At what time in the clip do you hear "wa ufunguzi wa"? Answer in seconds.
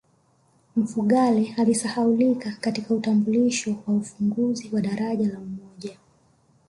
3.87-4.81